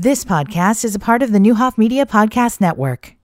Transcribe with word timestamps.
This 0.00 0.24
podcast 0.24 0.84
is 0.84 0.94
a 0.94 1.00
part 1.00 1.24
of 1.24 1.32
the 1.32 1.40
Neuhoff 1.40 1.76
Media 1.76 2.06
Podcast 2.06 2.60
Network. 2.60 3.16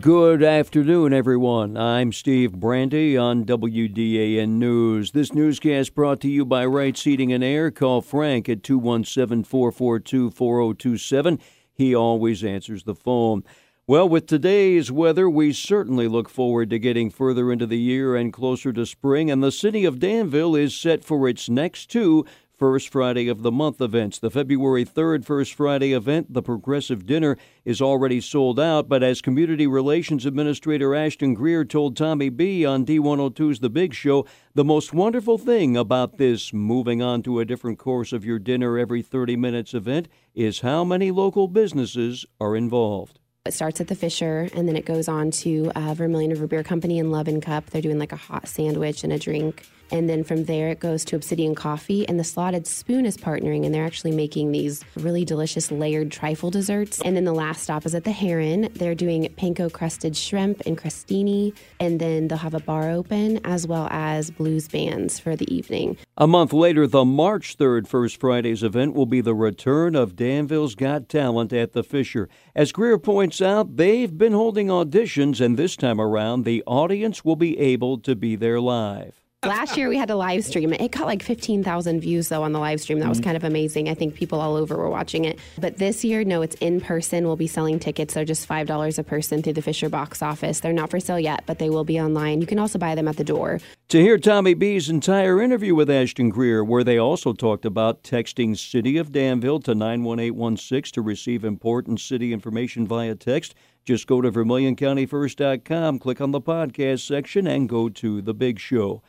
Good 0.00 0.44
afternoon, 0.44 1.12
everyone. 1.12 1.76
I'm 1.76 2.12
Steve 2.12 2.52
Brandy 2.52 3.16
on 3.16 3.44
WDAN 3.44 4.50
News. 4.50 5.10
This 5.10 5.32
newscast 5.34 5.96
brought 5.96 6.20
to 6.20 6.28
you 6.28 6.44
by 6.44 6.64
Right 6.64 6.96
Seating 6.96 7.32
and 7.32 7.42
Air. 7.42 7.72
Call 7.72 8.02
Frank 8.02 8.48
at 8.48 8.62
217 8.62 9.42
442 9.42 10.30
4027. 10.30 11.40
He 11.74 11.92
always 11.96 12.44
answers 12.44 12.84
the 12.84 12.94
phone. 12.94 13.42
Well, 13.84 14.08
with 14.08 14.28
today's 14.28 14.92
weather, 14.92 15.28
we 15.28 15.52
certainly 15.52 16.06
look 16.06 16.28
forward 16.28 16.70
to 16.70 16.78
getting 16.78 17.10
further 17.10 17.50
into 17.50 17.66
the 17.66 17.80
year 17.80 18.14
and 18.14 18.32
closer 18.32 18.72
to 18.72 18.86
spring, 18.86 19.28
and 19.28 19.42
the 19.42 19.50
city 19.50 19.84
of 19.84 19.98
Danville 19.98 20.54
is 20.54 20.72
set 20.72 21.02
for 21.02 21.28
its 21.28 21.48
next 21.48 21.90
two 21.90 22.24
First 22.62 22.90
Friday 22.90 23.26
of 23.26 23.42
the 23.42 23.50
Month 23.50 23.80
events. 23.80 24.20
The 24.20 24.30
February 24.30 24.84
3rd 24.84 25.24
First 25.24 25.54
Friday 25.54 25.92
event, 25.92 26.32
the 26.32 26.44
Progressive 26.44 27.04
Dinner, 27.04 27.36
is 27.64 27.82
already 27.82 28.20
sold 28.20 28.60
out, 28.60 28.88
but 28.88 29.02
as 29.02 29.20
Community 29.20 29.66
Relations 29.66 30.24
Administrator 30.24 30.94
Ashton 30.94 31.34
Greer 31.34 31.64
told 31.64 31.96
Tommy 31.96 32.28
B 32.28 32.64
on 32.64 32.86
D102's 32.86 33.58
The 33.58 33.68
Big 33.68 33.94
Show, 33.94 34.26
the 34.54 34.62
most 34.62 34.94
wonderful 34.94 35.38
thing 35.38 35.76
about 35.76 36.18
this 36.18 36.52
moving 36.52 37.02
on 37.02 37.24
to 37.24 37.40
a 37.40 37.44
different 37.44 37.80
course 37.80 38.12
of 38.12 38.24
your 38.24 38.38
dinner 38.38 38.78
every 38.78 39.02
30 39.02 39.34
minutes 39.34 39.74
event 39.74 40.06
is 40.32 40.60
how 40.60 40.84
many 40.84 41.10
local 41.10 41.48
businesses 41.48 42.24
are 42.40 42.54
involved. 42.54 43.18
It 43.44 43.54
starts 43.54 43.80
at 43.80 43.88
the 43.88 43.96
Fisher 43.96 44.48
and 44.54 44.68
then 44.68 44.76
it 44.76 44.84
goes 44.84 45.08
on 45.08 45.32
to 45.32 45.72
uh, 45.74 45.94
Vermilion 45.94 46.30
River 46.30 46.46
Beer 46.46 46.62
Company 46.62 47.00
and 47.00 47.10
Love 47.10 47.26
and 47.26 47.42
Cup. 47.42 47.70
They're 47.70 47.82
doing 47.82 47.98
like 47.98 48.12
a 48.12 48.16
hot 48.16 48.46
sandwich 48.46 49.02
and 49.02 49.12
a 49.12 49.18
drink. 49.18 49.66
And 49.92 50.08
then 50.08 50.24
from 50.24 50.44
there, 50.44 50.70
it 50.70 50.80
goes 50.80 51.04
to 51.04 51.16
Obsidian 51.16 51.54
Coffee. 51.54 52.08
And 52.08 52.18
the 52.18 52.24
Slotted 52.24 52.66
Spoon 52.66 53.06
is 53.06 53.16
partnering, 53.16 53.64
and 53.64 53.74
they're 53.74 53.84
actually 53.84 54.12
making 54.12 54.50
these 54.50 54.82
really 54.96 55.24
delicious 55.24 55.70
layered 55.70 56.10
trifle 56.10 56.50
desserts. 56.50 57.00
And 57.02 57.14
then 57.14 57.24
the 57.24 57.34
last 57.34 57.62
stop 57.62 57.86
is 57.86 57.94
at 57.94 58.04
the 58.04 58.10
Heron. 58.10 58.70
They're 58.74 58.94
doing 58.94 59.32
panko 59.38 59.70
crusted 59.70 60.16
shrimp 60.16 60.62
and 60.66 60.78
crostini. 60.78 61.54
And 61.78 62.00
then 62.00 62.28
they'll 62.28 62.38
have 62.38 62.54
a 62.54 62.60
bar 62.60 62.90
open 62.90 63.38
as 63.44 63.66
well 63.66 63.86
as 63.90 64.30
blues 64.30 64.66
bands 64.66 65.18
for 65.20 65.36
the 65.36 65.52
evening. 65.54 65.98
A 66.16 66.26
month 66.26 66.52
later, 66.52 66.86
the 66.86 67.04
March 67.04 67.58
3rd 67.58 67.86
First 67.86 68.18
Fridays 68.18 68.62
event 68.62 68.94
will 68.94 69.06
be 69.06 69.20
the 69.20 69.34
return 69.34 69.94
of 69.94 70.16
Danville's 70.16 70.74
Got 70.74 71.08
Talent 71.08 71.52
at 71.52 71.72
the 71.72 71.82
Fisher. 71.82 72.28
As 72.54 72.72
Greer 72.72 72.98
points 72.98 73.42
out, 73.42 73.76
they've 73.76 74.16
been 74.16 74.32
holding 74.32 74.68
auditions, 74.68 75.40
and 75.40 75.58
this 75.58 75.76
time 75.76 76.00
around, 76.00 76.44
the 76.44 76.62
audience 76.66 77.24
will 77.24 77.36
be 77.36 77.58
able 77.58 77.98
to 77.98 78.16
be 78.16 78.36
there 78.36 78.60
live. 78.60 79.21
Last 79.44 79.76
year 79.76 79.88
we 79.88 79.96
had 79.96 80.08
a 80.08 80.14
live 80.14 80.44
stream. 80.44 80.72
It 80.72 80.92
got 80.92 81.06
like 81.06 81.20
15,000 81.20 81.98
views 81.98 82.28
though 82.28 82.44
on 82.44 82.52
the 82.52 82.60
live 82.60 82.80
stream. 82.80 83.00
That 83.00 83.08
was 83.08 83.18
mm-hmm. 83.18 83.24
kind 83.24 83.36
of 83.36 83.42
amazing. 83.42 83.88
I 83.88 83.94
think 83.94 84.14
people 84.14 84.40
all 84.40 84.54
over 84.54 84.76
were 84.76 84.88
watching 84.88 85.24
it. 85.24 85.40
But 85.58 85.78
this 85.78 86.04
year, 86.04 86.22
no, 86.22 86.42
it's 86.42 86.54
in 86.60 86.80
person. 86.80 87.26
We'll 87.26 87.34
be 87.34 87.48
selling 87.48 87.80
tickets. 87.80 88.14
They're 88.14 88.24
just 88.24 88.48
$5 88.48 88.98
a 88.98 89.02
person 89.02 89.42
through 89.42 89.54
the 89.54 89.62
Fisher 89.62 89.88
box 89.88 90.22
office. 90.22 90.60
They're 90.60 90.72
not 90.72 90.90
for 90.90 91.00
sale 91.00 91.18
yet, 91.18 91.42
but 91.44 91.58
they 91.58 91.70
will 91.70 91.82
be 91.82 92.00
online. 92.00 92.40
You 92.40 92.46
can 92.46 92.60
also 92.60 92.78
buy 92.78 92.94
them 92.94 93.08
at 93.08 93.16
the 93.16 93.24
door. 93.24 93.58
To 93.88 94.00
hear 94.00 94.16
Tommy 94.16 94.54
B's 94.54 94.88
entire 94.88 95.42
interview 95.42 95.74
with 95.74 95.90
Ashton 95.90 96.28
Greer, 96.28 96.62
where 96.62 96.84
they 96.84 96.96
also 96.96 97.32
talked 97.32 97.64
about 97.64 98.04
texting 98.04 98.56
City 98.56 98.96
of 98.96 99.10
Danville 99.10 99.58
to 99.62 99.74
91816 99.74 100.92
to 100.92 101.02
receive 101.02 101.44
important 101.44 101.98
city 101.98 102.32
information 102.32 102.86
via 102.86 103.16
text, 103.16 103.56
just 103.84 104.06
go 104.06 104.20
to 104.20 104.30
VermilionCountyFirst.com, 104.30 105.98
click 105.98 106.20
on 106.20 106.30
the 106.30 106.40
podcast 106.40 107.04
section, 107.04 107.48
and 107.48 107.68
go 107.68 107.88
to 107.88 108.22
The 108.22 108.34
Big 108.34 108.60
Show. 108.60 109.02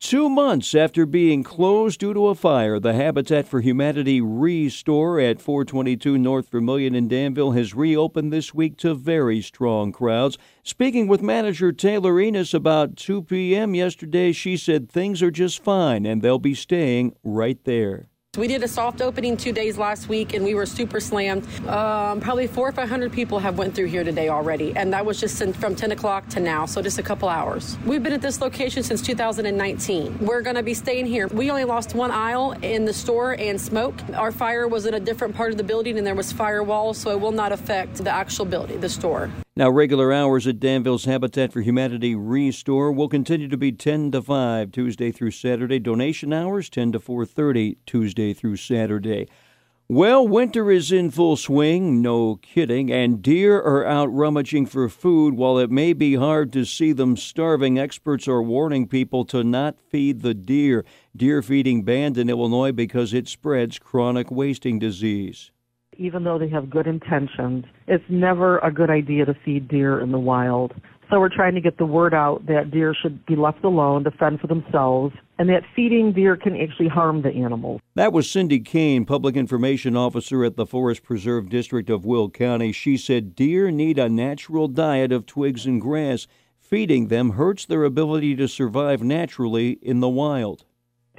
Two 0.00 0.30
months 0.30 0.74
after 0.74 1.04
being 1.04 1.42
closed 1.42 2.00
due 2.00 2.14
to 2.14 2.28
a 2.28 2.34
fire, 2.34 2.80
the 2.80 2.94
Habitat 2.94 3.46
for 3.46 3.60
Humanity 3.60 4.22
Restore 4.22 5.20
at 5.20 5.42
422 5.42 6.16
North 6.16 6.48
Vermilion 6.48 6.94
in 6.94 7.06
Danville 7.06 7.50
has 7.52 7.74
reopened 7.74 8.32
this 8.32 8.54
week 8.54 8.78
to 8.78 8.94
very 8.94 9.42
strong 9.42 9.92
crowds. 9.92 10.38
Speaking 10.62 11.06
with 11.06 11.20
manager 11.20 11.70
Taylor 11.70 12.18
Enos 12.18 12.54
about 12.54 12.96
2 12.96 13.24
p.m. 13.24 13.74
yesterday, 13.74 14.32
she 14.32 14.56
said 14.56 14.90
things 14.90 15.20
are 15.22 15.30
just 15.30 15.62
fine 15.62 16.06
and 16.06 16.22
they'll 16.22 16.38
be 16.38 16.54
staying 16.54 17.14
right 17.22 17.62
there. 17.64 18.09
We 18.38 18.46
did 18.46 18.62
a 18.62 18.68
soft 18.68 19.02
opening 19.02 19.36
two 19.36 19.50
days 19.50 19.76
last 19.76 20.08
week, 20.08 20.34
and 20.34 20.44
we 20.44 20.54
were 20.54 20.64
super 20.64 21.00
slammed. 21.00 21.44
Um, 21.66 22.20
probably 22.20 22.46
four 22.46 22.68
or 22.68 22.70
five 22.70 22.88
hundred 22.88 23.12
people 23.12 23.40
have 23.40 23.58
went 23.58 23.74
through 23.74 23.86
here 23.86 24.04
today 24.04 24.28
already, 24.28 24.72
and 24.76 24.92
that 24.92 25.04
was 25.04 25.18
just 25.18 25.42
from 25.56 25.74
10 25.74 25.90
o'clock 25.90 26.28
to 26.28 26.38
now, 26.38 26.64
so 26.64 26.80
just 26.80 27.00
a 27.00 27.02
couple 27.02 27.28
hours. 27.28 27.76
We've 27.84 28.00
been 28.00 28.12
at 28.12 28.22
this 28.22 28.40
location 28.40 28.84
since 28.84 29.02
2019. 29.02 30.18
We're 30.20 30.42
going 30.42 30.54
to 30.54 30.62
be 30.62 30.74
staying 30.74 31.06
here. 31.06 31.26
We 31.26 31.50
only 31.50 31.64
lost 31.64 31.96
one 31.96 32.12
aisle 32.12 32.52
in 32.62 32.84
the 32.84 32.92
store 32.92 33.32
and 33.32 33.60
smoke. 33.60 33.96
Our 34.14 34.30
fire 34.30 34.68
was 34.68 34.86
in 34.86 34.94
a 34.94 35.00
different 35.00 35.34
part 35.34 35.50
of 35.50 35.56
the 35.56 35.64
building, 35.64 35.98
and 35.98 36.06
there 36.06 36.14
was 36.14 36.32
firewalls, 36.32 36.94
so 36.94 37.10
it 37.10 37.18
will 37.18 37.32
not 37.32 37.50
affect 37.50 37.96
the 37.96 38.10
actual 38.10 38.44
building, 38.44 38.80
the 38.80 38.88
store. 38.88 39.28
Now, 39.60 39.68
regular 39.68 40.10
hours 40.10 40.46
at 40.46 40.58
Danville's 40.58 41.04
Habitat 41.04 41.52
for 41.52 41.60
Humanity 41.60 42.14
Restore 42.14 42.92
will 42.92 43.10
continue 43.10 43.46
to 43.48 43.58
be 43.58 43.72
10 43.72 44.10
to 44.12 44.22
5 44.22 44.72
Tuesday 44.72 45.12
through 45.12 45.32
Saturday. 45.32 45.78
Donation 45.78 46.32
hours 46.32 46.70
10 46.70 46.92
to 46.92 46.98
4:30 46.98 47.76
Tuesday 47.84 48.32
through 48.32 48.56
Saturday. 48.56 49.28
Well, 49.86 50.26
winter 50.26 50.70
is 50.70 50.90
in 50.90 51.10
full 51.10 51.36
swing, 51.36 52.00
no 52.00 52.36
kidding, 52.36 52.90
and 52.90 53.20
deer 53.20 53.58
are 53.58 53.84
out 53.84 54.06
rummaging 54.06 54.64
for 54.64 54.88
food. 54.88 55.34
While 55.34 55.58
it 55.58 55.70
may 55.70 55.92
be 55.92 56.14
hard 56.14 56.54
to 56.54 56.64
see 56.64 56.92
them 56.92 57.14
starving, 57.18 57.78
experts 57.78 58.26
are 58.26 58.42
warning 58.42 58.88
people 58.88 59.26
to 59.26 59.44
not 59.44 59.78
feed 59.78 60.22
the 60.22 60.32
deer. 60.32 60.86
Deer 61.14 61.42
feeding 61.42 61.82
banned 61.82 62.16
in 62.16 62.30
Illinois 62.30 62.72
because 62.72 63.12
it 63.12 63.28
spreads 63.28 63.78
chronic 63.78 64.30
wasting 64.30 64.78
disease 64.78 65.50
even 66.00 66.24
though 66.24 66.38
they 66.38 66.48
have 66.48 66.70
good 66.70 66.86
intentions, 66.86 67.66
it's 67.86 68.04
never 68.08 68.58
a 68.60 68.72
good 68.72 68.88
idea 68.88 69.26
to 69.26 69.34
feed 69.44 69.68
deer 69.68 70.00
in 70.00 70.10
the 70.10 70.18
wild. 70.18 70.72
So 71.10 71.20
we're 71.20 71.28
trying 71.28 71.54
to 71.56 71.60
get 71.60 71.76
the 71.76 71.84
word 71.84 72.14
out 72.14 72.46
that 72.46 72.70
deer 72.70 72.94
should 72.94 73.26
be 73.26 73.36
left 73.36 73.64
alone 73.64 74.04
to 74.04 74.10
fend 74.12 74.40
for 74.40 74.46
themselves 74.46 75.14
and 75.38 75.48
that 75.50 75.64
feeding 75.76 76.12
deer 76.12 76.36
can 76.36 76.58
actually 76.58 76.88
harm 76.88 77.22
the 77.22 77.30
animals. 77.30 77.80
That 77.96 78.12
was 78.12 78.30
Cindy 78.30 78.60
Cain, 78.60 79.04
Public 79.04 79.36
Information 79.36 79.96
Officer 79.96 80.44
at 80.44 80.56
the 80.56 80.66
Forest 80.66 81.02
Preserve 81.02 81.50
District 81.50 81.90
of 81.90 82.06
Will 82.06 82.30
County. 82.30 82.72
She 82.72 82.96
said 82.96 83.34
deer 83.34 83.70
need 83.70 83.98
a 83.98 84.08
natural 84.08 84.68
diet 84.68 85.12
of 85.12 85.26
twigs 85.26 85.66
and 85.66 85.80
grass. 85.80 86.26
Feeding 86.60 87.08
them 87.08 87.30
hurts 87.30 87.66
their 87.66 87.84
ability 87.84 88.36
to 88.36 88.46
survive 88.46 89.02
naturally 89.02 89.72
in 89.82 90.00
the 90.00 90.08
wild. 90.08 90.64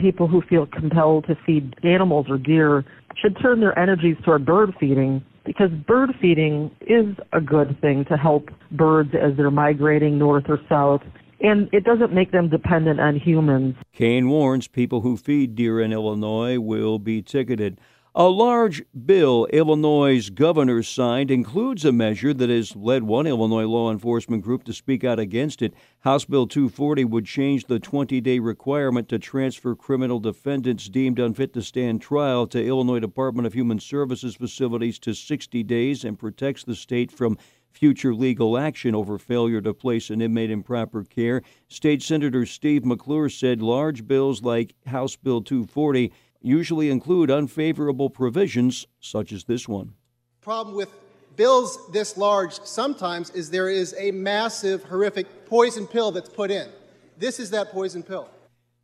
People 0.02 0.28
who 0.28 0.42
feel 0.42 0.66
compelled 0.66 1.28
to 1.28 1.38
feed 1.46 1.76
animals 1.84 2.26
or 2.28 2.40
deer 2.40 2.84
should 3.16 3.38
turn 3.40 3.60
their 3.60 3.78
energies 3.78 4.18
toward 4.26 4.46
bird 4.46 4.74
feeding 4.80 5.24
because 5.46 5.70
bird 5.88 6.10
feeding 6.20 6.72
is 6.82 7.16
a 7.34 7.40
good 7.40 7.80
thing 7.82 8.04
to 8.06 8.18
help 8.18 8.50
birds 8.72 9.12
as 9.14 9.38
they're 9.38 9.52
migrating 9.52 10.18
north 10.18 10.46
or 10.48 10.60
south 10.68 11.02
and 11.40 11.70
it 11.72 11.84
doesn't 11.84 12.14
make 12.14 12.32
them 12.32 12.50
dependent 12.50 13.00
on 13.00 13.16
humans. 13.16 13.76
Cain 13.94 14.30
warns 14.30 14.68
people 14.68 15.02
who 15.02 15.18
feed 15.18 15.56
deer 15.56 15.80
in 15.80 15.92
Illinois 15.92 16.60
will 16.60 17.00
be 17.00 17.22
ticketed. 17.22 17.80
A 18.14 18.28
large 18.28 18.84
bill 19.06 19.48
Illinois' 19.54 20.30
governor 20.30 20.84
signed 20.84 21.32
includes 21.32 21.86
a 21.86 21.94
measure 21.94 22.34
that 22.34 22.50
has 22.50 22.76
led 22.76 23.04
one 23.04 23.26
Illinois 23.26 23.64
law 23.64 23.90
enforcement 23.90 24.44
group 24.44 24.66
to 24.66 24.74
speak 24.74 25.06
out 25.06 25.18
against 25.18 25.62
it. 25.62 25.74
House 26.02 26.26
Bill 26.26 26.46
240 26.46 27.06
would 27.06 27.26
change 27.26 27.68
the 27.68 27.80
20 27.80 28.20
day 28.20 28.40
requirement 28.40 29.08
to 29.08 29.18
transfer 29.18 29.76
criminal 29.76 30.20
defendants 30.20 30.90
deemed 30.90 31.20
unfit 31.20 31.54
to 31.54 31.62
stand 31.62 32.02
trial 32.02 32.48
to 32.48 32.62
Illinois 32.62 33.00
Department 33.00 33.48
of 33.48 33.54
Human 33.54 33.80
Services 33.80 34.36
facilities 34.36 35.00
to 35.00 35.14
60 35.14 35.64
days 35.64 36.04
and 36.04 36.20
protects 36.20 36.66
the 36.66 36.76
state 36.76 37.14
from 37.14 37.38
future 37.72 38.14
legal 38.14 38.58
action 38.58 38.94
over 38.94 39.18
failure 39.18 39.62
to 39.62 39.74
place 39.74 40.10
an 40.10 40.22
inmate 40.22 40.52
in 40.52 40.64
proper 40.64 41.06
care. 41.06 41.44
State 41.70 42.04
Senator 42.04 42.46
Steve 42.46 42.84
McClure 42.84 43.30
said 43.30 43.62
large 43.62 44.06
bills 44.06 44.44
like 44.44 44.76
House 44.86 45.16
Bill 45.16 45.42
240 45.42 46.12
usually 46.42 46.90
include 46.90 47.30
unfavorable 47.30 48.10
provisions 48.10 48.88
such 49.00 49.32
as 49.32 49.44
this 49.46 49.68
one. 49.68 49.94
Problem 50.42 50.76
with 50.76 50.90
bills 51.36 51.80
this 51.92 52.18
large 52.18 52.54
sometimes 52.62 53.30
is 53.32 53.50
there 53.50 53.70
is 53.70 53.96
a 53.98 54.12
massive, 54.12 54.84
horrific 54.84 55.46
poison 55.46 55.88
pill 55.88 56.12
that's 56.12 56.30
put 56.30 56.52
in. 56.52 56.68
This 57.18 57.40
is 57.40 57.52
that 57.52 57.72
poison 57.72 58.04
pill. 58.04 58.30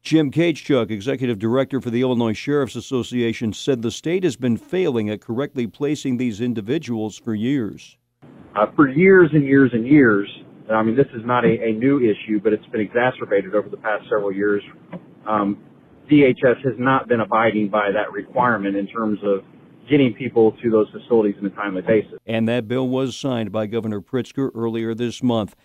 Jim 0.04 0.31
Kaitschuk, 0.31 0.90
executive 0.90 1.38
director 1.40 1.81
for 1.81 1.90
the 1.90 2.02
Illinois 2.02 2.34
Sheriff's 2.34 2.76
Association, 2.76 3.52
said 3.52 3.81
the 3.81 3.92
state 3.92 4.24
has 4.24 4.38
been 4.38 4.56
failing 4.56 5.10
at 5.10 5.20
correctly 5.20 5.68
placing 5.68 6.18
these 6.18 6.40
individuals 6.40 7.18
for 7.18 7.34
years. 7.34 7.98
Uh, 8.56 8.68
for 8.76 8.88
years 8.88 9.30
and 9.34 9.44
years 9.44 9.72
and 9.74 9.86
years, 9.86 10.30
I 10.72 10.81
mean, 10.84 10.96
this 10.96 11.08
is 11.14 11.26
not 11.26 11.46
a, 11.46 11.62
a, 11.62 11.72
new 11.74 12.00
issue, 12.00 12.40
but 12.40 12.54
it's 12.54 12.66
been 12.68 12.81
exacerbated 12.81 13.54
over 13.54 13.70
the 13.70 13.78
past 13.78 14.04
several 14.04 14.31
years. 14.31 14.64
Um, 15.26 15.58
DHS 16.09 16.63
has 16.63 16.74
not 16.77 17.07
been 17.07 17.19
abiding 17.19 17.69
by 17.69 17.92
that 17.92 18.12
requirement 18.12 18.75
in 18.75 18.88
terms 18.88 19.19
of 19.24 19.44
getting 19.89 20.13
people 20.13 20.54
to 20.63 20.69
those 20.69 20.88
facilities 20.92 21.36
on 21.39 21.45
a 21.45 21.50
timely 21.51 21.81
basis. 21.81 22.19
And 22.25 22.48
that 22.48 22.68
bill 22.68 22.88
was 22.88 23.15
signed 23.15 23.51
by 23.51 23.68
Governor 23.68 24.01
Pritzker 24.01 24.51
earlier 24.56 24.94
this 24.94 25.24
month. 25.24 25.56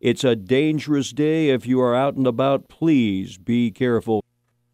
It's 0.00 0.24
a 0.24 0.34
dangerous 0.36 1.12
day 1.12 1.50
if 1.50 1.66
you 1.66 1.80
are 1.80 1.94
out 1.94 2.14
and 2.14 2.26
about. 2.26 2.68
Please 2.68 3.38
be 3.38 3.70
careful. 3.70 4.24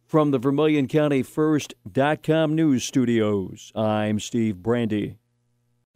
From 0.04 0.30
the 0.30 0.38
Vermilion 0.38 0.86
County 0.86 1.22
First.com 1.24 2.54
news 2.54 2.84
studios, 2.84 3.72
I'm 3.74 4.20
Steve 4.20 4.62
Brandy. 4.62 5.18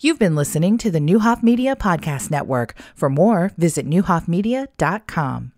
You've 0.00 0.18
been 0.18 0.34
listening 0.34 0.78
to 0.78 0.90
the 0.90 0.98
Neuhoff 0.98 1.42
Media 1.42 1.76
Podcast 1.76 2.30
Network. 2.30 2.74
For 2.94 3.08
more, 3.08 3.52
visit 3.56 3.86
neuhoffmedia.com. 3.86 5.48